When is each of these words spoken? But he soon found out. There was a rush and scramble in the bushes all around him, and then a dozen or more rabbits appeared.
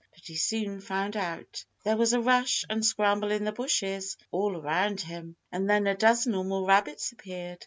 But 0.15 0.25
he 0.25 0.35
soon 0.35 0.81
found 0.81 1.15
out. 1.15 1.63
There 1.83 1.95
was 1.95 2.11
a 2.13 2.19
rush 2.19 2.65
and 2.67 2.83
scramble 2.83 3.29
in 3.29 3.43
the 3.43 3.51
bushes 3.51 4.17
all 4.31 4.57
around 4.57 4.99
him, 5.01 5.35
and 5.51 5.69
then 5.69 5.85
a 5.85 5.93
dozen 5.95 6.33
or 6.33 6.43
more 6.43 6.65
rabbits 6.65 7.11
appeared. 7.11 7.59